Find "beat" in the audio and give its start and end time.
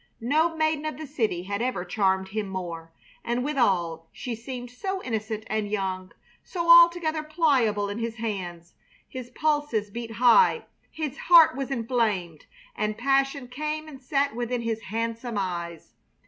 9.91-10.13